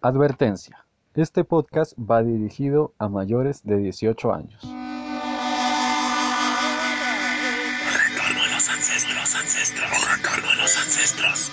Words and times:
Advertencia. 0.00 0.86
Este 1.14 1.42
podcast 1.42 1.94
va 1.98 2.22
dirigido 2.22 2.94
a 2.98 3.08
mayores 3.08 3.64
de 3.64 3.78
18 3.78 4.32
años. 4.32 4.62
Retorno 4.62 4.84
a 8.44 8.48
los 8.54 8.68
ancestros, 8.68 9.34
ancestros. 9.34 9.90
Retorno 9.90 10.50
a 10.50 10.54
los 10.54 10.78
ancestros. 10.78 11.50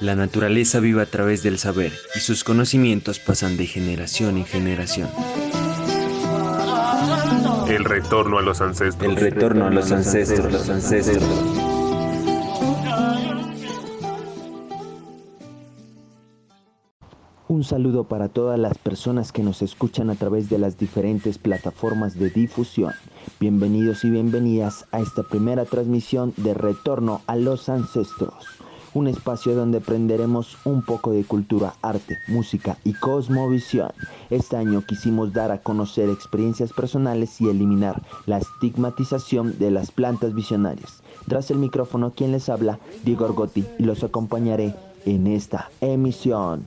La 0.00 0.16
naturaleza 0.16 0.80
vive 0.80 1.00
a 1.00 1.06
través 1.06 1.44
del 1.44 1.60
saber 1.60 1.92
y 2.16 2.18
sus 2.20 2.42
conocimientos 2.42 3.20
pasan 3.20 3.56
de 3.56 3.66
generación 3.66 4.36
en 4.36 4.46
generación. 4.46 5.08
El 7.68 7.84
retorno 7.84 8.38
a 8.38 8.42
los 8.42 8.60
ancestros. 8.60 9.08
El 9.08 9.16
retorno 9.16 9.66
a 9.66 9.70
los 9.70 9.92
ancestros, 9.92 10.52
los 10.52 10.68
ancestros. 10.68 11.67
Un 17.50 17.64
saludo 17.64 18.04
para 18.04 18.28
todas 18.28 18.58
las 18.58 18.76
personas 18.76 19.32
que 19.32 19.42
nos 19.42 19.62
escuchan 19.62 20.10
a 20.10 20.16
través 20.16 20.50
de 20.50 20.58
las 20.58 20.76
diferentes 20.76 21.38
plataformas 21.38 22.18
de 22.18 22.28
difusión. 22.28 22.92
Bienvenidos 23.40 24.04
y 24.04 24.10
bienvenidas 24.10 24.84
a 24.92 25.00
esta 25.00 25.22
primera 25.22 25.64
transmisión 25.64 26.34
de 26.36 26.52
Retorno 26.52 27.22
a 27.26 27.36
los 27.36 27.70
Ancestros, 27.70 28.44
un 28.92 29.08
espacio 29.08 29.54
donde 29.54 29.78
aprenderemos 29.78 30.58
un 30.66 30.82
poco 30.82 31.10
de 31.12 31.24
cultura, 31.24 31.72
arte, 31.80 32.18
música 32.28 32.76
y 32.84 32.92
cosmovisión. 32.92 33.92
Este 34.28 34.58
año 34.58 34.84
quisimos 34.86 35.32
dar 35.32 35.50
a 35.50 35.62
conocer 35.62 36.10
experiencias 36.10 36.74
personales 36.74 37.40
y 37.40 37.48
eliminar 37.48 38.02
la 38.26 38.36
estigmatización 38.36 39.58
de 39.58 39.70
las 39.70 39.90
plantas 39.90 40.34
visionarias. 40.34 41.02
Tras 41.26 41.50
el 41.50 41.56
micrófono, 41.56 42.12
quien 42.14 42.30
les 42.32 42.50
habla, 42.50 42.78
Diego 43.06 43.24
Argotti, 43.24 43.64
y 43.78 43.84
los 43.84 44.04
acompañaré 44.04 44.74
en 45.06 45.26
esta 45.26 45.70
emisión. 45.80 46.62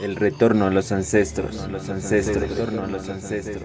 El 0.00 0.16
retorno 0.16 0.66
a 0.66 0.70
los 0.70 0.92
ancestros, 0.92 1.68
los 1.68 1.88
ancestros, 1.90 2.48
retorno 2.48 2.84
a 2.84 2.86
los 2.86 3.08
ancestros. 3.08 3.62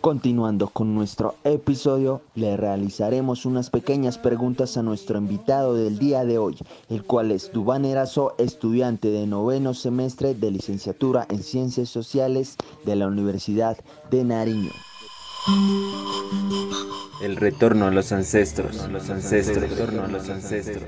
Continuando 0.00 0.68
con 0.68 0.94
nuestro 0.94 1.34
episodio, 1.42 2.22
le 2.36 2.56
realizaremos 2.56 3.44
unas 3.44 3.68
pequeñas 3.68 4.16
preguntas 4.16 4.76
a 4.76 4.82
nuestro 4.82 5.18
invitado 5.18 5.74
del 5.74 5.98
día 5.98 6.24
de 6.24 6.38
hoy, 6.38 6.56
el 6.88 7.02
cual 7.02 7.32
es 7.32 7.52
Dubán 7.52 7.84
Erazo, 7.84 8.34
estudiante 8.38 9.08
de 9.10 9.26
noveno 9.26 9.74
semestre 9.74 10.34
de 10.34 10.52
licenciatura 10.52 11.26
en 11.28 11.42
Ciencias 11.42 11.88
Sociales 11.88 12.56
de 12.84 12.94
la 12.94 13.08
Universidad 13.08 13.76
de 14.08 14.22
Nariño. 14.22 14.70
El 17.20 17.34
retorno 17.34 17.86
a 17.86 17.90
los 17.90 18.12
ancestros, 18.12 18.88
los 18.88 19.10
ancestros, 19.10 19.56
el 19.56 19.68
retorno 19.68 20.04
a 20.04 20.08
los 20.08 20.28
ancestros. 20.28 20.84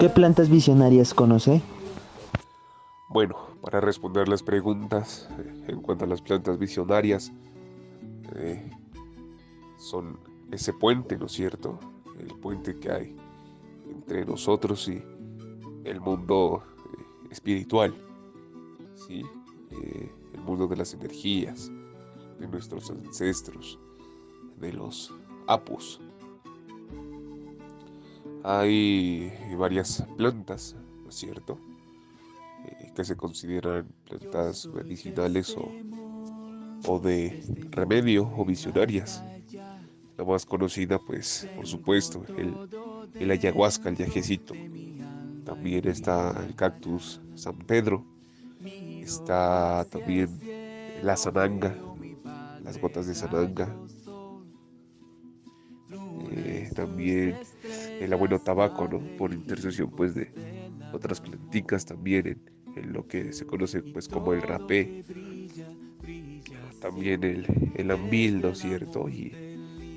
¿Qué 0.00 0.08
plantas 0.08 0.48
visionarias 0.48 1.14
conoce? 1.14 1.62
Bueno, 3.12 3.34
para 3.60 3.80
responder 3.80 4.28
las 4.28 4.44
preguntas 4.44 5.28
eh, 5.36 5.64
en 5.66 5.82
cuanto 5.82 6.04
a 6.04 6.08
las 6.08 6.22
plantas 6.22 6.56
visionarias, 6.60 7.32
eh, 8.36 8.70
son 9.78 10.20
ese 10.52 10.72
puente, 10.72 11.18
¿no 11.18 11.26
es 11.26 11.32
cierto? 11.32 11.80
El 12.20 12.28
puente 12.38 12.78
que 12.78 12.92
hay 12.92 13.16
entre 13.88 14.24
nosotros 14.24 14.86
y 14.86 15.02
el 15.82 16.00
mundo 16.00 16.62
eh, 16.62 17.26
espiritual, 17.32 17.92
¿sí? 18.94 19.24
el 19.72 20.40
mundo 20.42 20.68
de 20.68 20.76
las 20.76 20.94
energías, 20.94 21.68
de 22.38 22.46
nuestros 22.46 22.92
ancestros, 22.92 23.76
de 24.60 24.72
los 24.72 25.12
apus. 25.48 26.00
Hay 28.44 29.32
varias 29.58 30.06
plantas, 30.16 30.76
¿no 31.02 31.08
es 31.08 31.16
cierto? 31.16 31.58
Que 33.00 33.04
se 33.06 33.16
consideran 33.16 33.94
plantas 34.04 34.68
medicinales 34.68 35.56
o, 35.56 35.80
o 36.82 37.00
de 37.00 37.40
remedio 37.70 38.30
o 38.36 38.44
visionarias. 38.44 39.24
La 40.16 40.24
más 40.24 40.46
conocida, 40.46 40.98
pues, 40.98 41.48
por 41.54 41.66
supuesto, 41.66 42.28
el, 42.36 42.62
el 43.18 43.30
ayahuasca, 43.30 43.88
el 43.90 43.96
yajecito. 43.96 44.60
También 45.44 45.88
está 45.88 46.44
el 46.46 46.54
cactus 46.56 47.22
San 47.34 47.58
Pedro. 47.58 48.08
Está 49.00 49.86
también 49.90 50.42
la 51.00 51.16
sananga, 51.16 51.82
las 52.62 52.78
gotas 52.78 53.06
de 53.06 53.14
sananga. 53.14 53.80
Eh, 56.16 56.70
también 56.74 57.40
el 57.98 58.12
abuelo 58.12 58.40
tabaco, 58.40 58.88
¿no? 58.88 59.10
Por 59.16 59.32
intercesión, 59.34 59.92
pues, 59.94 60.14
de 60.14 60.32
otras 60.90 61.20
planticas 61.20 61.84
también 61.86 62.26
en, 62.26 62.42
en 62.80 62.92
lo 62.92 63.06
que 63.06 63.32
se 63.32 63.46
conoce, 63.46 63.82
pues, 63.82 64.08
como 64.08 64.32
el 64.32 64.42
rapé. 64.42 65.04
También 66.80 67.22
el, 67.24 67.46
el 67.74 67.90
ambil, 67.90 68.40
¿no 68.40 68.48
es 68.50 68.58
cierto? 68.58 69.08
Y 69.08 69.32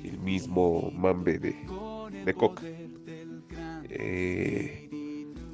el 0.03 0.19
mismo 0.19 0.91
mambe 0.91 1.39
de, 1.39 1.55
de 2.25 2.33
coca. 2.33 2.63
Eh, 3.89 4.89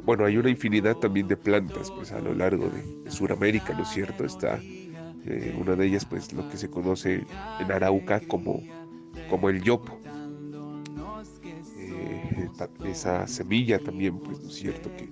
bueno, 0.03 0.25
hay 0.25 0.37
una 0.37 0.49
infinidad 0.49 0.95
también 0.97 1.27
de 1.27 1.37
plantas 1.37 1.91
pues 1.91 2.11
a 2.11 2.19
lo 2.19 2.33
largo 2.33 2.69
de, 2.69 2.81
de 3.03 3.11
Sudamérica, 3.11 3.73
¿no 3.73 3.83
es 3.83 3.89
cierto? 3.89 4.25
Está 4.25 4.59
eh, 5.25 5.53
una 5.59 5.75
de 5.75 5.85
ellas 5.85 6.05
pues 6.05 6.33
lo 6.33 6.47
que 6.47 6.57
se 6.57 6.69
conoce 6.69 7.27
en 7.59 7.71
Arauca 7.71 8.19
como, 8.21 8.63
como 9.29 9.49
el 9.49 9.61
yopo. 9.61 9.99
Eh, 11.77 12.49
esa 12.85 13.27
semilla 13.27 13.79
también 13.79 14.19
pues, 14.19 14.41
¿no 14.41 14.47
es 14.49 14.55
cierto? 14.55 14.95
Que, 14.95 15.11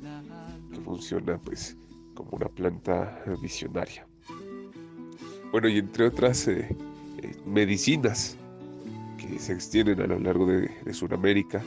que 0.71 0.81
funciona 0.81 1.37
pues 1.39 1.77
como 2.17 2.31
una 2.31 2.49
planta 2.49 3.23
visionaria. 3.39 4.07
Bueno, 5.51 5.69
y 5.69 5.77
entre 5.77 6.07
otras 6.07 6.47
eh, 6.47 6.67
eh, 7.19 7.35
medicinas 7.45 8.35
que 9.17 9.37
se 9.37 9.53
extienden 9.53 10.01
a 10.01 10.07
lo 10.07 10.19
largo 10.19 10.47
de, 10.47 10.67
de 10.83 10.93
Sudamérica, 10.93 11.63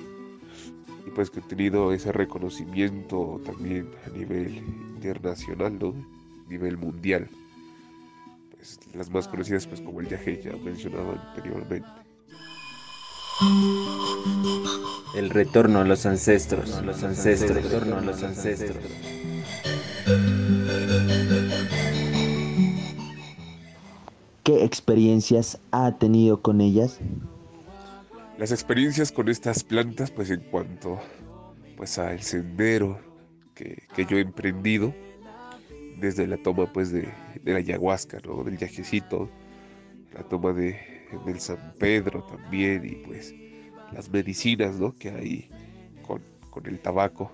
y 1.07 1.11
pues 1.11 1.31
que 1.31 1.41
han 1.41 1.49
tenido 1.49 1.93
ese 1.93 2.11
reconocimiento 2.11 3.41
también 3.47 3.89
a 4.07 4.11
nivel 4.11 4.59
internacional, 4.97 5.79
¿no? 5.79 5.95
A 6.47 6.51
nivel 6.51 6.77
mundial. 6.77 7.29
Pues, 8.51 8.81
las 8.95 9.09
más 9.11 9.29
conocidas 9.29 9.67
pues 9.67 9.81
como 9.81 10.01
el 10.01 10.09
yaje 10.09 10.43
ya 10.43 10.53
mencionado 10.57 11.13
anteriormente. 11.13 11.89
El 15.17 15.31
retorno 15.31 15.79
a 15.79 15.85
los 15.85 16.05
ancestros, 16.07 16.83
los 16.83 17.03
ancestros, 17.03 17.51
el 17.57 17.63
retorno 17.63 17.97
a 17.97 18.01
los 18.01 18.23
ancestros. 18.23 18.85
¿Qué 24.51 24.65
experiencias 24.65 25.61
ha 25.71 25.97
tenido 25.97 26.43
con 26.43 26.61
ellas? 26.61 26.99
Las 28.37 28.51
experiencias 28.51 29.13
con 29.13 29.29
estas 29.29 29.63
plantas, 29.63 30.11
pues 30.11 30.29
en 30.29 30.41
cuanto 30.41 30.99
pues 31.77 31.97
al 32.01 32.21
sendero 32.21 32.99
que, 33.55 33.85
que 33.95 34.05
yo 34.07 34.19
he 34.19 34.23
emprendido, 34.23 34.93
desde 36.01 36.27
la 36.27 36.37
toma 36.37 36.67
pues 36.73 36.91
de, 36.91 37.09
de 37.45 37.53
la 37.53 37.59
ayahuasca, 37.59 38.19
¿no? 38.27 38.43
del 38.43 38.59
yajecito, 38.59 39.31
la 40.15 40.25
toma 40.25 40.53
de, 40.53 40.81
del 41.25 41.39
San 41.39 41.73
Pedro 41.79 42.25
también 42.25 42.85
y 42.85 43.07
pues 43.07 43.33
las 43.93 44.11
medicinas 44.11 44.81
¿no? 44.81 44.97
que 44.97 45.11
hay 45.11 45.49
con, 46.05 46.23
con 46.51 46.67
el 46.67 46.81
tabaco. 46.81 47.31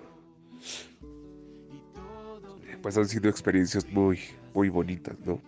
Pues 2.82 2.98
han 2.98 3.08
sido 3.08 3.30
experiencias 3.30 3.90
muy, 3.90 4.18
muy 4.52 4.68
bonitas, 4.68 5.16
¿no? 5.24 5.40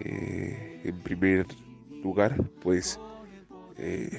Eh, 0.00 0.80
en 0.84 0.98
primer 1.00 1.46
lugar, 2.02 2.36
pues 2.62 2.98
eh, 3.76 4.10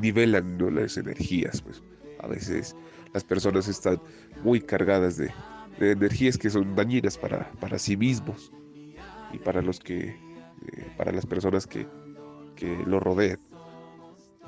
nivelan 0.00 0.56
¿no? 0.56 0.70
las 0.70 0.96
energías, 0.96 1.62
pues 1.62 1.82
a 2.20 2.26
veces 2.26 2.74
las 3.12 3.22
personas 3.24 3.68
están 3.68 4.00
muy 4.42 4.60
cargadas 4.60 5.16
de, 5.18 5.30
energías 5.78 6.38
que 6.38 6.50
son 6.50 6.74
dañinas 6.74 7.18
para, 7.18 7.50
para 7.60 7.78
sí 7.78 7.96
mismos 7.96 8.52
y 9.32 9.38
para 9.38 9.60
los 9.60 9.78
que 9.80 10.08
eh, 10.08 10.16
para 10.96 11.12
las 11.12 11.26
personas 11.26 11.66
que, 11.66 11.86
que 12.56 12.76
lo 12.86 13.00
rodean 13.00 13.38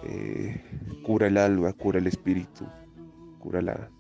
Eh, 0.04 0.60
cura 1.02 1.26
el 1.28 1.38
alma 1.38 1.72
cura 1.72 1.98
el 1.98 2.06
espíritu 2.06 2.66
cura 3.40 3.62
la, 3.62 3.90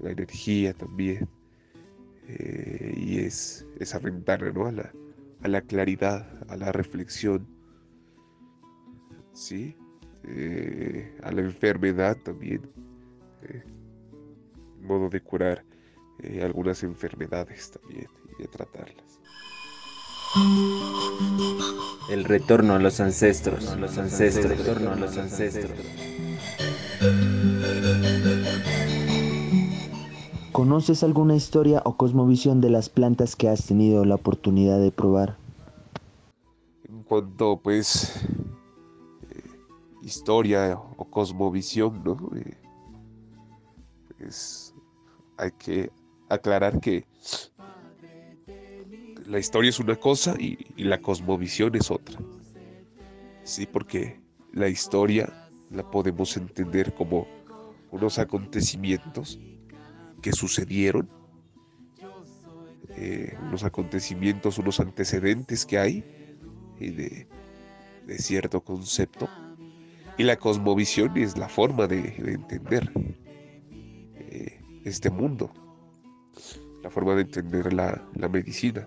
la 0.00 0.10
energía 0.10 0.72
también. 0.72 1.28
Y 2.96 3.18
es 3.18 3.66
esa 3.80 3.98
ventana 3.98 4.50
¿no? 4.52 4.66
a, 4.66 4.72
la, 4.72 4.92
a 5.42 5.48
la 5.48 5.60
claridad, 5.62 6.26
a 6.48 6.56
la 6.56 6.72
reflexión. 6.72 7.48
¿Sí? 9.32 9.76
Eh, 10.24 11.16
a 11.22 11.32
la 11.32 11.40
enfermedad 11.42 12.16
también. 12.16 12.70
Eh, 13.42 13.64
modo 14.80 15.08
de 15.08 15.20
curar 15.20 15.64
algunas 16.42 16.82
enfermedades 16.82 17.70
también 17.70 18.08
y 18.38 18.42
de 18.42 18.48
tratarlas. 18.48 19.20
El 22.10 22.24
retorno 22.24 22.74
a 22.74 22.78
los 22.78 23.00
ancestros, 23.00 23.76
retorno 23.76 24.92
a 24.92 24.96
los 24.96 25.16
ancestros. 25.16 25.72
¿Conoces 30.60 31.02
alguna 31.04 31.34
historia 31.34 31.80
o 31.86 31.96
cosmovisión 31.96 32.60
de 32.60 32.68
las 32.68 32.90
plantas 32.90 33.34
que 33.34 33.48
has 33.48 33.64
tenido 33.64 34.04
la 34.04 34.16
oportunidad 34.16 34.78
de 34.78 34.90
probar? 34.90 35.38
En 36.86 37.02
cuanto 37.02 37.56
pues 37.56 38.26
eh, 39.30 39.42
historia 40.02 40.78
o 40.98 41.06
cosmovisión, 41.06 42.04
¿no? 42.04 42.18
Eh, 42.36 42.58
pues 44.18 44.74
hay 45.38 45.50
que 45.52 45.90
aclarar 46.28 46.78
que 46.78 47.06
la 49.28 49.38
historia 49.38 49.70
es 49.70 49.80
una 49.80 49.96
cosa 49.96 50.34
y, 50.38 50.58
la 50.76 51.00
cosmovisión 51.00 51.74
es 51.74 51.90
otra. 51.90 52.18
Sí, 53.44 53.64
porque 53.64 54.20
la 54.52 54.68
historia 54.68 55.32
la 55.70 55.90
podemos 55.90 56.36
entender 56.36 56.92
como 56.92 57.26
unos 57.90 58.18
acontecimientos 58.18 59.38
que 60.20 60.32
sucedieron, 60.32 61.08
eh, 62.90 63.36
unos 63.42 63.64
acontecimientos, 63.64 64.58
unos 64.58 64.80
antecedentes 64.80 65.64
que 65.64 65.78
hay 65.78 66.04
de, 66.78 67.26
cierto 68.18 68.62
concepto. 68.62 69.28
Y 70.18 70.24
la 70.24 70.36
cosmovisión 70.36 71.16
es 71.16 71.38
la 71.38 71.48
forma 71.48 71.86
de, 71.86 72.14
entender 72.18 72.92
eh, 74.16 74.60
este 74.84 75.10
mundo, 75.10 75.50
la 76.82 76.90
forma 76.90 77.14
de 77.14 77.22
entender 77.22 77.72
la 77.72 78.28
medicina 78.30 78.86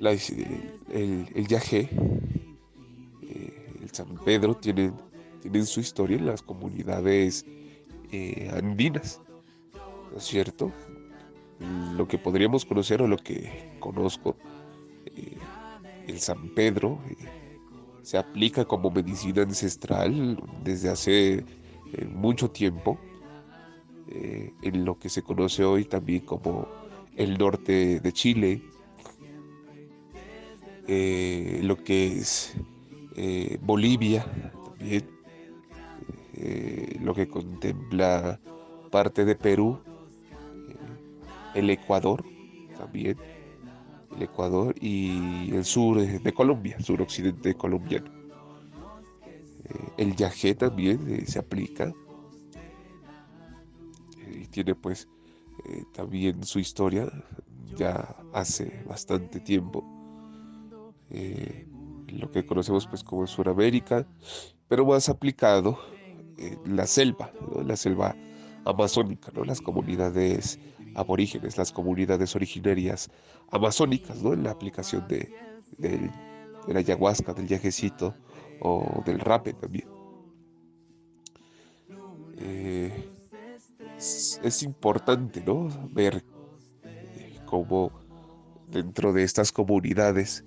el, 0.00 1.28
el 1.34 1.46
Yajé, 1.46 1.88
eh, 3.22 3.66
el 3.82 3.90
San 3.92 4.14
Pedro, 4.24 4.54
tienen, 4.56 4.94
tienen 5.40 5.66
su 5.66 5.80
historia 5.80 6.16
en 6.18 6.26
las 6.26 6.42
comunidades 6.42 7.44
eh, 8.14 8.50
andinas, 8.52 9.20
¿no 10.10 10.18
es 10.18 10.24
cierto? 10.24 10.72
Lo 11.96 12.06
que 12.06 12.18
podríamos 12.18 12.64
conocer 12.64 13.02
o 13.02 13.08
lo 13.08 13.16
que 13.16 13.76
conozco, 13.80 14.36
eh, 15.06 15.36
el 16.06 16.20
San 16.20 16.54
Pedro 16.54 16.98
se 18.02 18.18
aplica 18.18 18.64
como 18.64 18.90
medicina 18.90 19.42
ancestral 19.42 20.42
desde 20.62 20.90
hace 20.90 21.44
mucho 22.10 22.50
tiempo 22.50 22.98
en 24.62 24.84
lo 24.84 24.98
que 24.98 25.08
se 25.08 25.22
conoce 25.22 25.64
hoy 25.64 25.84
también 25.84 26.20
como 26.20 26.68
el 27.16 27.38
norte 27.38 28.00
de 28.00 28.12
Chile, 28.12 28.62
eh, 30.86 31.60
lo 31.62 31.82
que 31.82 32.18
es 32.18 32.54
eh, 33.16 33.58
Bolivia 33.62 34.26
también, 34.66 35.08
eh, 36.44 36.98
lo 37.00 37.14
que 37.14 37.26
contempla 37.26 38.38
parte 38.90 39.24
de 39.24 39.34
Perú, 39.34 39.78
el 41.54 41.70
Ecuador 41.70 42.24
también, 42.76 43.16
el 44.16 44.22
Ecuador 44.22 44.74
y 44.80 45.54
el 45.54 45.64
sur 45.64 45.98
de 46.00 46.32
Colombia, 46.32 46.76
el 46.78 46.84
suroccidente 46.84 47.54
colombiano. 47.54 48.10
el 49.96 50.14
yagé 50.14 50.54
también 50.54 51.26
se 51.26 51.38
aplica 51.38 51.92
y 54.30 54.46
tiene 54.48 54.74
pues 54.74 55.08
también 55.92 56.44
su 56.44 56.58
historia 56.58 57.10
ya 57.76 58.16
hace 58.32 58.82
bastante 58.86 59.40
tiempo 59.40 59.84
eh, 61.10 61.66
lo 62.08 62.30
que 62.30 62.44
conocemos 62.44 62.86
pues 62.86 63.02
como 63.02 63.26
Suramérica, 63.26 64.06
pero 64.68 64.86
más 64.86 65.08
aplicado 65.08 65.78
en 66.38 66.76
la 66.76 66.86
selva, 66.86 67.32
la 67.64 67.76
selva 67.76 68.16
amazónica, 68.64 69.30
¿no? 69.34 69.44
las 69.44 69.60
comunidades 69.60 70.58
aborígenes, 70.94 71.58
las 71.58 71.72
comunidades 71.72 72.34
originarias 72.34 73.10
amazónicas, 73.50 74.22
¿no? 74.22 74.32
en 74.32 74.44
la 74.44 74.50
aplicación 74.50 75.06
de, 75.08 75.30
la 76.68 76.78
ayahuasca, 76.78 77.34
del 77.34 77.46
yajecito 77.46 78.14
o 78.60 79.02
del 79.04 79.20
rape 79.20 79.52
también. 79.54 79.88
Eh, 82.38 83.10
es, 83.96 84.62
importante 84.62 85.42
¿no? 85.44 85.68
ver 85.92 86.24
eh, 86.82 87.38
cómo 87.46 87.92
dentro 88.68 89.12
de 89.12 89.22
estas 89.22 89.52
comunidades 89.52 90.44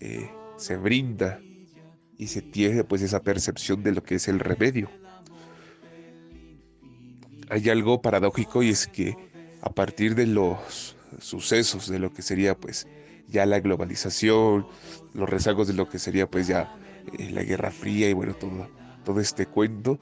eh, 0.00 0.30
se 0.56 0.76
brinda 0.76 1.40
y 2.16 2.26
se 2.26 2.42
tiene 2.42 2.82
pues 2.84 3.02
esa 3.02 3.22
percepción 3.22 3.82
de 3.82 3.92
lo 3.92 4.02
que 4.02 4.16
es 4.16 4.28
el 4.28 4.40
remedio. 4.40 4.88
Hay 7.50 7.68
algo 7.70 8.02
paradójico 8.02 8.62
y 8.62 8.70
es 8.70 8.86
que 8.86 9.16
a 9.62 9.70
partir 9.70 10.14
de 10.14 10.26
los 10.26 10.96
sucesos 11.20 11.88
de 11.88 11.98
lo 11.98 12.12
que 12.12 12.22
sería 12.22 12.54
pues 12.54 12.86
ya 13.28 13.46
la 13.46 13.60
globalización, 13.60 14.66
los 15.14 15.28
rezagos 15.28 15.68
de 15.68 15.74
lo 15.74 15.88
que 15.88 15.98
sería 15.98 16.30
pues 16.30 16.46
ya 16.46 16.74
eh, 17.18 17.30
la 17.30 17.42
Guerra 17.42 17.70
Fría 17.70 18.08
y 18.08 18.12
bueno, 18.12 18.34
todo, 18.34 18.68
todo 19.04 19.20
este 19.20 19.46
cuento, 19.46 19.98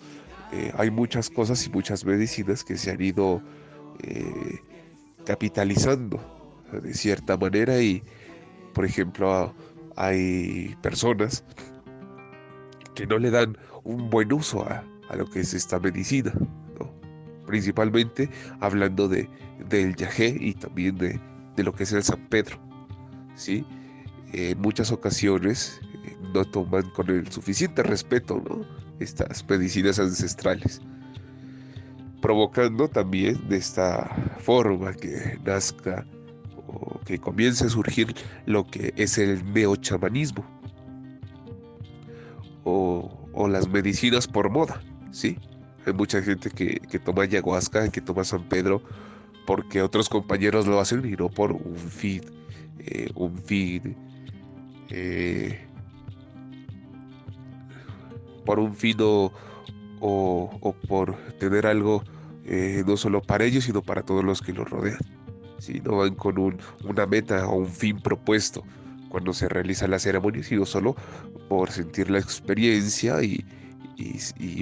eh, 0.53 0.73
hay 0.77 0.91
muchas 0.91 1.31
cosas 1.31 1.65
y 1.67 1.71
muchas 1.71 2.05
medicinas 2.05 2.65
que 2.65 2.77
se 2.77 2.91
han 2.91 3.01
ido 3.01 3.43
capitalizando 5.25 6.21
de 6.71 6.93
cierta 6.93 7.37
manera 7.39 7.81
y 7.81 8.03
por 8.75 8.85
ejemplo 8.85 9.55
hay 9.97 10.77
personas 10.83 11.45
que 12.95 13.07
no 13.07 13.19
le 13.19 13.31
dan 13.31 13.57
un 13.85 14.11
buen 14.11 14.33
uso 14.33 14.67
a, 14.69 14.85
lo 15.15 15.27
que 15.31 15.41
es 15.41 15.55
esta 15.55 15.79
medicina, 15.79 16.33
principalmente 17.47 18.29
hablando 18.61 19.09
de, 19.09 19.29
del 19.69 19.95
yagé 19.97 20.37
y 20.39 20.55
también 20.55 20.99
de, 20.99 21.21
lo 21.63 21.73
que 21.73 21.85
es 21.85 21.93
el 21.93 22.03
San 22.03 22.27
Pedro. 22.29 22.59
¿sí? 23.35 23.65
En 24.33 24.61
muchas 24.61 24.93
ocasiones 24.93 25.81
eh, 26.05 26.17
no 26.35 26.45
toman 26.45 26.91
con 26.91 27.09
el 27.09 27.31
suficiente 27.31 27.83
respeto 27.83 28.43
estas 28.99 29.49
medicinas 29.49 29.99
ancestrales, 29.99 30.81
provocando 32.21 32.89
también 32.89 33.49
de 33.49 33.57
esta 33.57 34.35
forma 34.39 34.93
que 34.93 35.39
nazca 35.45 36.07
que 37.05 37.19
comience 37.19 37.65
a 37.65 37.69
surgir 37.69 38.15
lo 38.47 38.67
que 38.67 38.93
es 38.97 39.17
el 39.19 39.53
neochamanismo 39.53 40.45
o, 42.65 43.29
o 43.33 43.49
las 43.49 43.69
medicinas 43.69 44.27
por 44.27 44.51
moda, 44.51 44.83
¿sí? 45.13 45.39
Hay 45.87 45.93
mucha 45.93 46.21
gente 46.21 46.51
que, 46.51 46.99
toma 46.99 47.23
ayahuasca, 47.23 47.89
que 47.91 48.01
toma 48.01 48.25
San 48.25 48.43
Pedro, 48.43 48.83
porque 49.47 49.81
otros 49.83 50.09
compañeros 50.09 50.67
lo 50.67 50.81
hacen 50.81 51.07
y 51.07 51.13
no 51.13 51.29
por 51.29 51.53
un 51.53 51.77
fin, 51.77 52.23
eh, 52.81 53.09
un 53.15 53.39
fin, 53.39 53.97
eh, 54.91 55.65
por 58.45 58.59
un 58.59 58.75
fin 58.75 58.97
o, 59.01 59.33
o, 60.01 60.77
por 60.89 61.15
tener 61.39 61.67
algo 61.69 62.03
eh, 62.45 62.83
no 62.85 62.97
solo 62.97 63.23
para 63.23 63.45
ellos, 63.45 63.63
sino 63.65 63.81
para 63.81 64.03
todos 64.03 64.25
los 64.25 64.43
que 64.43 64.53
los 64.53 64.69
rodean. 64.69 64.99
Si 65.59 65.81
no 65.81 65.99
van 65.99 66.17
con 66.17 66.59
una 66.85 67.07
meta 67.07 67.47
o 67.47 67.59
un 67.59 67.69
fin 67.69 68.01
propuesto 68.01 68.65
cuando 69.09 69.33
se 69.33 69.49
realiza 69.49 69.87
la 69.87 70.01
ceremonia, 70.01 70.43
sino 70.43 70.67
solo 70.67 70.97
por 71.49 71.71
sentir 71.71 72.11
la 72.11 72.19
experiencia 72.19 73.23
y, 73.23 73.45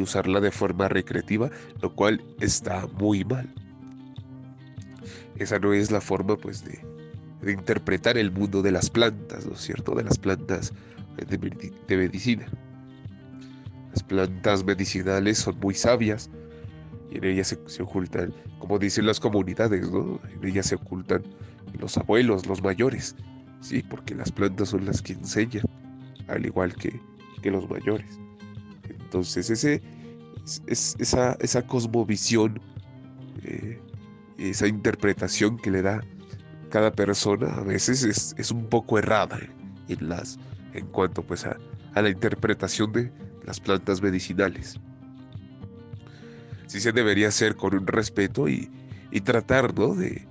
usarla 0.01 0.41
de 0.41 0.51
forma 0.51 0.89
recreativa, 0.89 1.51
lo 1.81 1.95
cual 1.95 2.23
está 2.41 2.87
muy 2.99 3.25
mal. 3.25 3.53
Esa 5.37 5.59
no 5.59 5.73
es 5.73 5.91
la 5.91 6.01
forma 6.01 6.37
pues 6.37 6.65
de, 6.65 6.81
interpretar 7.51 8.17
el 8.17 8.31
mundo 8.31 8.63
de 8.63 8.73
las 8.73 8.89
plantas, 8.89 9.45
¿no 9.47 9.53
es 9.53 9.61
cierto? 9.61 9.95
De 9.95 10.05
las 10.05 10.19
plantas 10.19 10.73
de 11.29 11.97
medicina. 11.97 12.47
Las 13.91 14.03
plantas 14.03 14.65
medicinales 14.65 15.39
son 15.39 15.59
muy 15.61 15.75
sabias, 15.75 16.31
y 17.11 17.19
en 17.19 17.25
ella 17.25 17.45
se, 17.45 17.57
ocultan, 17.81 18.35
como 18.59 18.79
dicen 18.79 19.07
las 19.07 19.21
comunidades, 19.21 19.91
¿no? 19.91 20.19
En 20.35 20.49
ella 20.49 20.63
se 20.63 20.75
ocultan 20.75 21.23
los 21.79 21.97
abuelos, 21.97 22.47
los 22.47 22.63
mayores, 22.63 23.15
sí, 23.61 23.85
porque 23.89 24.15
las 24.15 24.33
plantas 24.33 24.71
son 24.71 24.85
las 24.85 25.01
que 25.01 25.13
enseñan, 25.13 25.65
al 26.27 26.45
igual 26.45 26.75
que, 26.75 27.01
los 27.49 27.69
mayores. 27.69 28.19
Entonces, 29.15 29.49
ese, 29.49 29.81
es, 30.67 30.97
esa, 30.99 31.37
esa 31.39 31.65
cosmovisión 31.65 32.61
eh, 33.45 33.81
esa 34.39 34.67
interpretación 34.67 35.57
que 35.57 35.71
le 35.71 35.83
da 35.83 36.01
cada 36.69 36.91
persona 36.91 37.47
a 37.55 37.61
veces 37.61 38.03
es, 38.03 38.35
es 38.39 38.51
un 38.51 38.69
poco 38.69 38.99
errada 38.99 39.39
en, 39.87 40.09
las, 40.09 40.41
en 40.73 40.87
cuanto 40.87 41.23
pues 41.23 41.47
a, 41.47 41.57
a 41.95 42.03
la 42.03 42.11
interpretación 42.11 42.93
de 42.93 43.13
las 43.47 43.61
plantas 43.61 44.03
medicinales. 44.03 44.81
Sí 46.67 46.81
se 46.81 46.91
debería 46.91 47.29
hacer 47.29 47.55
con 47.55 47.73
un 47.73 47.87
respeto 47.87 48.49
y, 48.49 48.69
y 49.13 49.21
tratar 49.21 49.79
¿no? 49.79 49.95
de, 49.95 50.27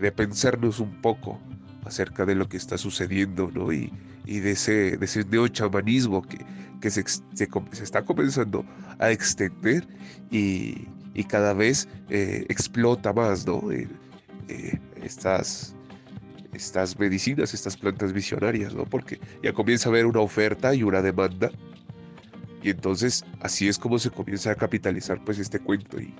de 0.00 0.12
pensarnos 0.12 0.78
un 0.78 1.02
poco 1.02 1.40
acerca 1.84 2.24
de 2.24 2.36
lo 2.36 2.48
que 2.48 2.56
está 2.56 2.78
sucediendo 2.78 3.50
¿no? 3.52 3.72
y, 3.72 3.92
y 4.26 4.40
de 4.40 4.52
ese, 4.52 4.96
de 4.96 5.04
ese 5.04 5.24
neochamanismo 5.24 6.22
que, 6.22 6.38
que 6.80 6.90
se, 6.90 7.04
se, 7.06 7.48
está 7.82 8.04
comenzando 8.04 8.64
a 8.98 9.10
extender 9.10 9.86
y, 10.30 10.88
y 11.14 11.24
cada 11.24 11.52
vez 11.52 11.88
eh, 12.08 12.46
explota 12.48 13.12
más 13.12 13.46
¿no? 13.46 13.70
Eh, 13.70 13.88
eh, 14.48 14.78
estas, 15.02 15.74
estas 16.52 16.98
medicinas, 16.98 17.54
estas 17.54 17.76
plantas 17.76 18.12
visionarias, 18.12 18.74
¿no? 18.74 18.84
porque 18.84 19.20
ya 19.42 19.52
comienza 19.52 19.88
a 19.88 19.92
haber 19.92 20.06
una 20.06 20.20
oferta 20.20 20.74
y 20.74 20.82
una 20.82 21.02
demanda 21.02 21.50
y 22.62 22.70
entonces 22.70 23.24
así 23.40 23.68
es 23.68 23.78
como 23.78 23.98
se 23.98 24.10
comienza 24.10 24.50
a 24.50 24.54
capitalizar 24.54 25.22
pues 25.24 25.38
este 25.38 25.58
cuento 25.58 26.00
y, 26.00 26.14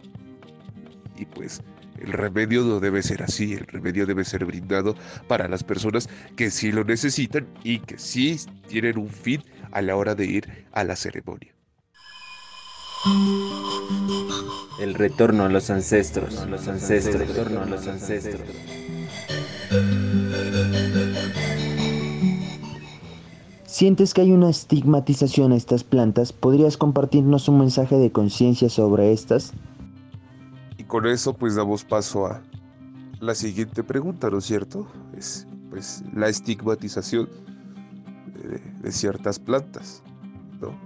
y 1.21 1.27
pues 1.27 1.61
el 2.01 2.13
remedio 2.13 2.63
no 2.65 2.81
debe 2.81 3.03
ser 3.03 3.23
así, 3.23 3.53
el 3.53 3.67
remedio 3.67 4.07
debe 4.07 4.25
ser 4.25 4.47
brindado 4.47 4.95
para 5.29 5.49
las 5.49 5.63
personas 5.63 6.09
que 6.35 6.51
sí 6.51 6.73
lo 6.73 6.83
necesitan 6.83 7.47
y 7.63 7.81
que 7.81 7.99
sí 7.99 8.41
tienen 8.69 8.97
un 8.97 9.11
fin 9.11 9.43
a 9.71 9.83
la 9.83 9.97
hora 9.97 10.15
de 10.15 10.25
ir 10.25 10.67
a 10.73 10.83
la 10.83 10.97
ceremonia. 10.97 11.55
El 14.81 14.95
retorno 14.95 15.45
a 15.45 15.49
los 15.51 15.69
ancestros, 15.69 16.47
los 16.47 16.67
ancestros, 16.69 17.17
el 17.17 17.29
retorno 17.29 17.63
a 17.63 17.67
los 17.67 17.87
ancestros. 17.87 18.41
¿Sientes 23.67 24.15
que 24.15 24.23
hay 24.23 24.33
una 24.33 24.51
estigmatización 24.51 25.53
a 25.53 25.57
estas 25.57 25.85
plantas? 25.85 26.33
¿Podrías 26.33 26.77
compartirnos 26.77 27.49
un 27.49 27.59
mensaje 27.59 27.97
de 27.97 28.11
conciencia 28.11 28.69
sobre 28.69 29.13
estas? 29.13 29.53
Con 30.91 31.07
eso 31.07 31.33
pues 31.33 31.55
damos 31.55 31.85
paso 31.85 32.27
a 32.27 32.43
la 33.21 33.37
siguiente 33.37 33.85
pregunta, 33.85 34.29
¿no 34.29 34.39
es 34.39 34.45
cierto? 34.45 34.89
Es 35.17 35.47
pues 35.71 36.03
la 36.13 36.29
estigmatización 36.29 37.29
de, 38.83 38.91
ciertas 38.91 39.39
plantas, 39.39 40.03
¿no? 40.61 40.77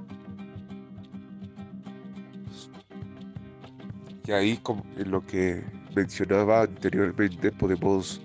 Y 4.27 4.33
ahí 4.33 4.59
como 4.59 4.85
en 4.99 5.11
lo 5.11 5.27
que 5.27 5.65
mencionaba 5.97 6.65
anteriormente 6.65 7.51
podemos 7.51 8.21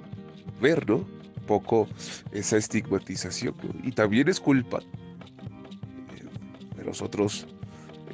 ver, 0.61 0.85
¿no? 0.89 0.97
Un 0.97 1.45
poco 1.47 1.87
esa 2.33 2.57
estigmatización. 2.57 3.55
Y 3.83 3.93
también 3.93 4.27
es 4.27 4.41
culpa 4.41 4.79
eh, 4.79 6.75
de 6.75 6.83
los 6.83 7.01
otros 7.01 7.47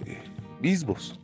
eh, 0.06 0.22
mismos. 0.62 1.20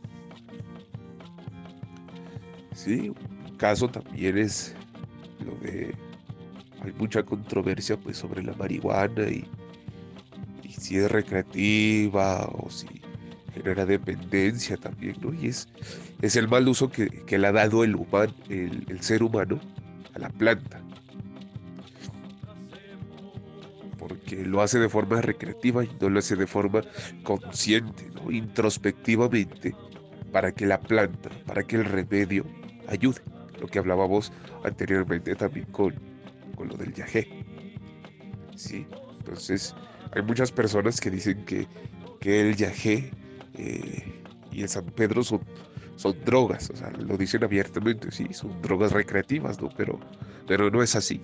Sí, 2.82 3.10
un 3.10 3.56
caso 3.58 3.86
también 3.88 4.36
es 4.38 4.74
lo 5.46 5.54
de 5.64 5.94
hay 6.80 6.92
mucha 6.98 7.22
controversia 7.22 7.96
pues 7.96 8.16
sobre 8.16 8.42
la 8.42 8.54
marihuana 8.54 9.28
y, 9.28 9.48
y 10.64 10.72
si 10.72 10.96
es 10.96 11.08
recreativa 11.08 12.44
o 12.46 12.68
si 12.70 12.88
genera 13.54 13.86
dependencia 13.86 14.76
también, 14.76 15.14
¿no? 15.20 15.32
Y 15.32 15.46
es, 15.46 15.68
es 16.22 16.34
el 16.34 16.48
mal 16.48 16.66
uso 16.66 16.90
que, 16.90 17.08
que 17.08 17.38
le 17.38 17.46
ha 17.46 17.52
dado 17.52 17.84
el, 17.84 17.94
human, 17.94 18.34
el, 18.48 18.84
el 18.88 19.00
ser 19.00 19.22
humano 19.22 19.60
a 20.14 20.18
la 20.18 20.30
planta. 20.30 20.82
Porque 23.96 24.44
lo 24.44 24.60
hace 24.60 24.80
de 24.80 24.88
forma 24.88 25.20
recreativa 25.20 25.84
y 25.84 25.90
no 26.00 26.08
lo 26.08 26.18
hace 26.18 26.34
de 26.34 26.48
forma 26.48 26.82
consciente, 27.22 28.10
¿no? 28.12 28.32
introspectivamente, 28.32 29.72
para 30.32 30.50
que 30.50 30.66
la 30.66 30.80
planta, 30.80 31.30
para 31.46 31.62
que 31.62 31.76
el 31.76 31.84
remedio 31.84 32.44
ayude. 32.88 33.20
Lo 33.60 33.66
que 33.66 33.78
hablábamos 33.78 34.32
anteriormente 34.64 35.34
también 35.34 35.66
con, 35.66 35.94
con 36.56 36.68
lo 36.68 36.76
del 36.76 36.92
yagé. 36.92 37.28
¿Sí? 38.56 38.86
Entonces, 39.18 39.74
hay 40.14 40.22
muchas 40.22 40.50
personas 40.50 41.00
que 41.00 41.10
dicen 41.10 41.44
que, 41.44 41.66
que 42.20 42.40
el 42.40 42.56
yagé 42.56 43.10
eh, 43.54 44.22
y 44.50 44.62
el 44.62 44.68
San 44.68 44.86
Pedro 44.86 45.22
son, 45.22 45.40
son 45.96 46.16
drogas, 46.24 46.70
o 46.70 46.76
sea, 46.76 46.90
lo 46.90 47.16
dicen 47.16 47.44
abiertamente, 47.44 48.10
sí, 48.10 48.26
son 48.32 48.60
drogas 48.62 48.92
recreativas, 48.92 49.60
¿no? 49.60 49.68
Pero, 49.76 50.00
pero 50.46 50.70
no 50.70 50.82
es 50.82 50.96
así. 50.96 51.20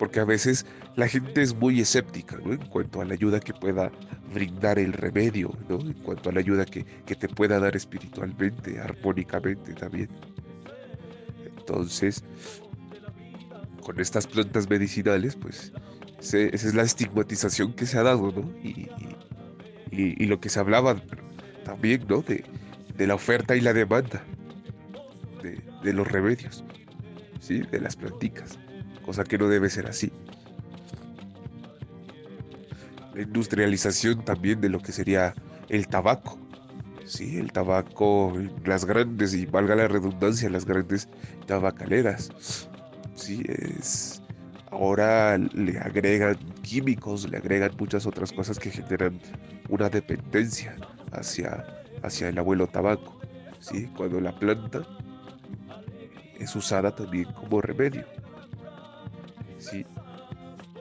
Porque 0.00 0.18
a 0.18 0.24
veces 0.24 0.64
la 0.96 1.06
gente 1.08 1.42
es 1.42 1.54
muy 1.54 1.78
escéptica, 1.78 2.38
¿no? 2.42 2.54
En 2.54 2.66
cuanto 2.68 3.02
a 3.02 3.04
la 3.04 3.12
ayuda 3.12 3.38
que 3.38 3.52
pueda 3.52 3.92
brindar 4.32 4.78
el 4.78 4.94
remedio, 4.94 5.54
¿no? 5.68 5.78
En 5.78 5.92
cuanto 5.92 6.30
a 6.30 6.32
la 6.32 6.40
ayuda 6.40 6.64
que, 6.64 6.86
que 7.04 7.14
te 7.14 7.28
pueda 7.28 7.60
dar 7.60 7.76
espiritualmente, 7.76 8.80
armónicamente 8.80 9.74
también. 9.74 10.08
Entonces, 11.58 12.24
con 13.82 14.00
estas 14.00 14.26
plantas 14.26 14.70
medicinales, 14.70 15.36
pues, 15.36 15.70
esa 16.18 16.38
es 16.38 16.74
la 16.74 16.82
estigmatización 16.82 17.74
que 17.74 17.84
se 17.84 17.98
ha 17.98 18.02
dado, 18.02 18.32
¿no? 18.32 18.50
Y, 18.62 18.88
y, 19.90 20.24
lo 20.24 20.40
que 20.40 20.48
se 20.48 20.60
hablaba 20.60 20.96
también, 21.62 22.06
¿no? 22.08 22.22
De, 22.22 22.42
de 22.96 23.06
la 23.06 23.16
oferta 23.16 23.54
y 23.54 23.60
la 23.60 23.74
demanda 23.74 24.24
de, 25.42 25.60
de, 25.82 25.92
los 25.92 26.08
remedios, 26.08 26.64
¿sí? 27.38 27.60
De 27.70 27.80
las 27.80 27.96
planticas, 27.96 28.58
cosa 29.10 29.24
que 29.24 29.38
no 29.38 29.48
debe 29.48 29.68
ser 29.68 29.88
así. 29.88 30.12
La 33.12 33.22
industrialización 33.22 34.24
también 34.24 34.60
de 34.60 34.68
lo 34.68 34.78
que 34.78 34.92
sería 34.92 35.34
el 35.68 35.88
tabaco, 35.88 36.38
¿sí? 37.06 37.38
El 37.38 37.50
tabaco, 37.50 38.32
las 38.64 38.84
grandes, 38.84 39.34
y 39.34 39.46
valga 39.46 39.74
la 39.74 39.88
redundancia, 39.88 40.48
las 40.48 40.64
grandes 40.64 41.08
tabacaleras, 41.48 42.68
¿sí? 43.16 43.42
Es 43.48 44.22
ahora 44.70 45.36
le 45.38 45.76
agregan 45.80 46.36
químicos, 46.62 47.28
le 47.28 47.38
agregan 47.38 47.72
muchas 47.80 48.06
otras 48.06 48.30
cosas 48.30 48.60
que 48.60 48.70
generan 48.70 49.18
una 49.68 49.88
dependencia 49.88 50.76
hacia, 51.10 51.64
hacia 52.04 52.28
el 52.28 52.38
abuelo 52.38 52.68
tabaco, 52.68 53.20
¿sí? 53.58 53.90
cuando 53.96 54.20
la 54.20 54.38
planta 54.38 54.82
es 56.38 56.54
usada 56.54 56.94
también 56.94 57.24
como 57.32 57.60
remedio. 57.60 58.06
¿Sí? 59.60 59.84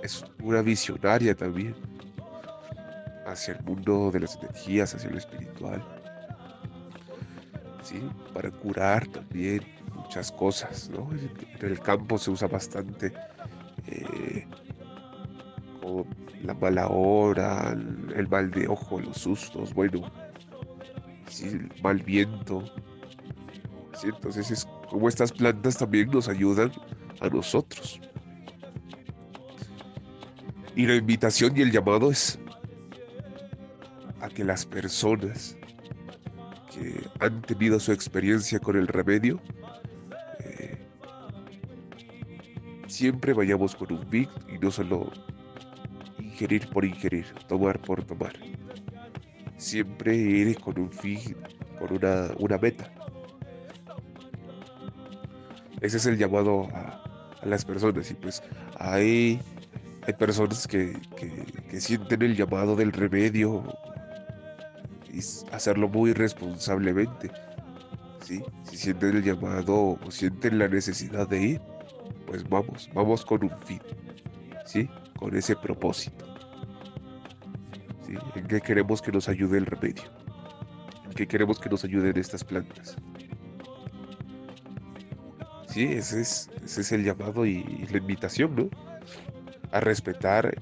Es 0.01 0.25
una 0.41 0.61
visionaria 0.61 1.35
también 1.35 1.75
hacia 3.25 3.53
el 3.53 3.63
mundo 3.63 4.09
de 4.11 4.21
las 4.21 4.35
energías, 4.37 4.95
hacia 4.95 5.09
lo 5.09 5.17
espiritual. 5.17 5.83
¿sí? 7.83 8.01
Para 8.33 8.49
curar 8.49 9.07
también 9.07 9.61
muchas 9.93 10.31
cosas. 10.31 10.89
¿no? 10.89 11.09
En 11.11 11.69
el 11.69 11.79
campo 11.79 12.17
se 12.17 12.31
usa 12.31 12.47
bastante 12.47 13.13
eh, 13.87 14.47
con 15.81 16.05
la 16.43 16.53
mala 16.53 16.87
hora, 16.87 17.71
el, 17.73 18.13
el, 18.15 18.27
mal 18.27 18.49
de 18.51 18.67
ojo, 18.67 18.99
los 18.99 19.17
sustos, 19.17 19.73
bueno, 19.73 20.09
sí, 21.27 21.47
el 21.47 21.71
mal 21.83 21.97
viento. 21.97 22.63
¿sí? 23.99 24.07
Entonces 24.07 24.49
es 24.51 24.65
como 24.89 25.07
estas 25.09 25.31
plantas 25.31 25.77
también 25.77 26.09
nos 26.09 26.29
ayudan 26.29 26.71
a 27.21 27.27
nosotros. 27.29 27.99
Y 30.79 30.85
la 30.87 30.95
invitación 30.95 31.57
y 31.57 31.61
el 31.61 31.73
llamado 31.73 32.09
es 32.09 32.39
a 34.21 34.29
que 34.29 34.45
las 34.45 34.65
personas 34.65 35.57
que 36.73 37.03
han 37.19 37.41
tenido 37.41 37.81
su 37.81 37.91
experiencia 37.91 38.59
con 38.59 38.77
el 38.77 38.87
remedio 38.87 39.41
siempre 42.87 43.33
vayamos 43.33 43.75
con 43.75 43.91
un 43.91 44.09
big 44.09 44.29
y 44.47 44.57
no 44.57 44.71
solo 44.71 45.11
ingerir 46.17 46.69
por 46.69 46.85
ingerir, 46.85 47.25
tomar 47.49 47.81
por 47.81 48.01
tomar. 48.05 48.31
Siempre 49.57 50.15
ir 50.15 50.57
con 50.61 50.79
un 50.79 50.93
fin, 50.93 51.35
con 51.77 51.91
una, 51.91 52.29
una 52.37 52.57
meta. 52.57 52.89
Ese 55.81 55.97
es 55.97 56.05
el 56.05 56.17
llamado 56.17 56.69
a, 56.73 57.03
a 57.41 57.45
las 57.45 57.65
personas 57.65 58.09
y 58.11 58.13
pues 58.13 58.41
hay, 58.77 59.41
hay 60.09 60.13
personas 60.13 60.65
que, 60.65 60.99
que, 61.69 61.79
sienten 61.79 62.23
el 62.23 62.35
llamado 62.35 62.75
del 62.75 62.91
remedio 62.91 63.63
y 65.13 65.19
hacerlo 65.53 65.87
muy 65.87 66.13
responsablemente. 66.13 67.29
¿sí? 68.23 68.41
Si 68.63 68.75
sienten 68.75 69.17
el 69.17 69.23
llamado 69.23 69.99
o 70.03 70.11
sienten 70.11 70.57
la 70.57 70.67
necesidad 70.67 71.27
de 71.27 71.41
ir, 71.41 71.61
pues 72.25 72.47
vamos, 72.49 72.89
vamos 72.95 73.23
con 73.23 73.43
un 73.43 73.61
fin, 73.61 73.81
¿sí? 74.65 74.89
Con 75.15 75.35
ese 75.35 75.55
propósito. 75.55 76.25
¿sí? 78.07 78.15
¿En 78.35 78.47
qué 78.47 78.59
queremos 78.61 79.03
que 79.03 79.11
nos 79.11 79.29
ayude 79.29 79.59
el 79.59 79.67
remedio? 79.67 80.05
¿En 81.05 81.11
qué 81.11 81.27
queremos 81.27 81.59
que 81.59 81.69
nos 81.69 81.83
ayuden 81.83 82.17
estas 82.17 82.43
plantas? 82.43 82.95
Sí, 85.67 85.83
ese 85.83 86.21
es, 86.21 86.49
ese 86.65 86.81
es 86.81 86.91
el 86.93 87.03
llamado 87.03 87.45
y, 87.45 87.63
la 87.91 87.99
invitación, 87.99 88.55
¿no? 88.55 88.88
A 89.71 89.79
respetar 89.79 90.55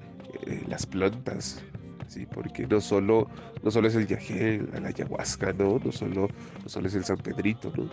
eh, 0.45 0.63
las 0.67 0.85
plantas, 0.85 1.63
¿sí? 2.07 2.25
Porque 2.25 2.67
no 2.67 2.81
solo, 2.81 3.29
no 3.63 3.71
solo 3.71 3.87
es 3.87 3.95
el 3.95 4.07
yagé, 4.07 4.61
la 4.81 4.89
ayahuasca, 4.89 5.53
¿no? 5.53 5.79
No 5.83 5.91
solo, 5.91 6.27
no 6.63 6.69
solo 6.69 6.87
es 6.87 6.95
el 6.95 7.03
San 7.03 7.17
Pedrito, 7.17 7.71
¿no? 7.75 7.89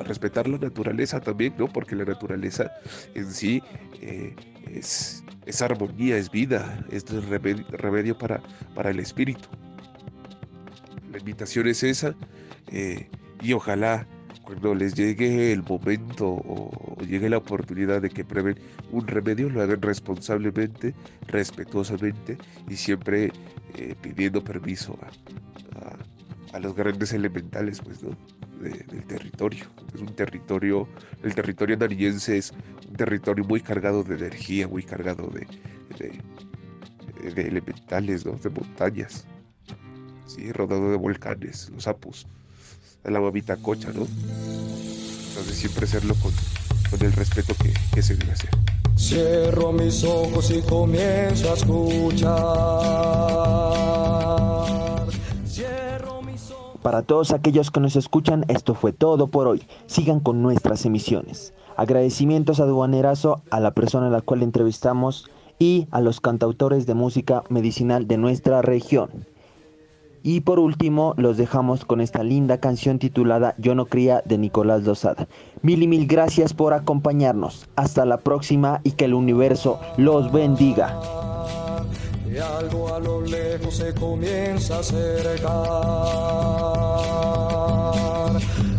A 0.00 0.02
respetar 0.02 0.48
la 0.48 0.58
naturaleza 0.58 1.20
también, 1.20 1.54
¿no? 1.58 1.68
Porque 1.68 1.94
la 1.94 2.04
naturaleza 2.04 2.70
en 3.14 3.30
sí 3.30 3.62
eh, 4.00 4.34
es, 4.72 5.24
es, 5.46 5.62
armonía, 5.62 6.16
es 6.16 6.30
vida, 6.30 6.84
es 6.90 7.04
remedio, 7.70 8.18
para, 8.18 8.42
para 8.74 8.90
el 8.90 8.98
espíritu. 8.98 9.48
La 11.10 11.18
invitación 11.18 11.66
es 11.68 11.82
esa 11.82 12.14
eh, 12.68 13.08
y 13.40 13.52
ojalá 13.52 14.06
cuando 14.42 14.74
les 14.74 14.94
llegue 14.94 15.52
el 15.52 15.62
momento 15.62 16.26
o, 16.26 16.85
llegue 17.04 17.28
la 17.28 17.38
oportunidad 17.38 18.00
de 18.00 18.10
que 18.10 18.24
prueben 18.24 18.58
un 18.90 19.06
remedio, 19.06 19.48
lo 19.48 19.62
hagan 19.62 19.82
responsablemente, 19.82 20.94
respetuosamente 21.26 22.38
y 22.68 22.76
siempre 22.76 23.32
eh, 23.74 23.94
pidiendo 24.00 24.42
permiso 24.42 24.98
a, 25.02 26.58
los 26.58 26.74
grandes 26.74 27.12
elementales 27.12 27.82
pues, 27.82 28.00
del 28.00 29.04
territorio. 29.06 29.66
Es 29.94 30.00
un 30.00 30.14
territorio, 30.14 30.88
el 31.22 31.34
territorio 31.34 31.76
nariñense 31.76 32.38
es 32.38 32.54
un 32.88 32.94
territorio 32.94 33.44
muy 33.44 33.60
cargado 33.60 34.02
de 34.02 34.14
energía, 34.14 34.66
muy 34.66 34.82
cargado 34.82 35.28
de, 35.28 35.46
elementales, 37.36 38.24
de 38.24 38.48
montañas, 38.48 39.26
¿sí? 40.24 40.50
rodado 40.50 40.90
de 40.90 40.96
volcanes, 40.96 41.70
los 41.74 41.86
apus 41.86 42.26
la 43.10 43.20
mamita 43.20 43.56
cocha, 43.56 43.92
¿no? 43.92 44.06
Entonces 44.06 45.54
siempre 45.54 45.84
hacerlo 45.84 46.14
con, 46.16 46.32
el 46.92 47.12
respeto 47.12 47.54
que, 47.92 48.02
se 48.02 48.16
debe 48.16 48.32
hacer. 48.32 48.50
Cierro 48.96 49.72
mis 49.72 50.04
ojos 50.04 50.50
y 50.50 50.62
comienzo 50.62 51.50
a 51.50 51.54
escuchar. 51.54 52.36
Para 56.82 57.02
todos 57.02 57.32
aquellos 57.32 57.70
que 57.70 57.80
nos 57.80 57.96
escuchan, 57.96 58.44
esto 58.48 58.74
fue 58.74 58.92
todo 58.92 59.26
por 59.26 59.48
hoy. 59.48 59.66
Sigan 59.86 60.20
con 60.20 60.40
nuestras 60.42 60.86
emisiones. 60.86 61.52
Agradecimientos 61.76 62.60
a 62.60 62.64
Duanerazo, 62.66 63.42
a 63.50 63.58
la 63.60 63.72
persona 63.72 64.06
a 64.06 64.10
la 64.10 64.20
cual 64.20 64.42
entrevistamos 64.42 65.28
y 65.58 65.88
a 65.90 66.00
los 66.00 66.20
cantautores 66.20 66.86
de 66.86 66.94
música 66.94 67.42
medicinal 67.48 68.06
de 68.06 68.18
nuestra 68.18 68.62
región. 68.62 69.26
Y 70.28 70.40
por 70.40 70.58
último, 70.58 71.14
los 71.18 71.36
dejamos 71.36 71.84
con 71.84 72.00
esta 72.00 72.24
linda 72.24 72.58
canción 72.58 72.98
titulada 72.98 73.54
Yo 73.58 73.76
no 73.76 73.86
cría 73.86 74.22
de 74.24 74.38
Nicolás 74.38 74.82
Lozada. 74.82 75.28
Mil 75.62 75.84
y 75.84 75.86
mil 75.86 76.08
gracias 76.08 76.52
por 76.52 76.74
acompañarnos. 76.74 77.68
Hasta 77.76 78.04
la 78.04 78.18
próxima 78.18 78.80
y 78.82 78.90
que 78.90 79.04
el 79.04 79.14
universo 79.14 79.78
los 79.96 80.32
bendiga. 80.32 80.98
Y 82.28 82.38
algo 82.38 82.92
a 82.92 82.98
lo 82.98 83.20
lejos 83.20 83.76
se 83.76 83.94
comienza 83.94 84.78
a 84.78 84.80
acercar. 84.80 85.52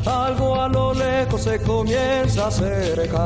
Algo 0.06 0.62
a 0.62 0.68
lo 0.68 0.94
lejos 0.94 1.44
se 1.44 1.62
comienza 1.62 2.44
a 2.44 2.48
acercar. 2.48 3.18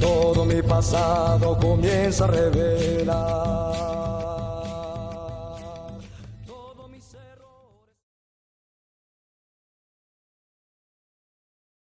Todo 0.00 0.46
mi 0.46 0.62
pasado 0.62 1.58
comienza 1.58 2.24
a 2.24 2.28
revelar. 2.28 3.95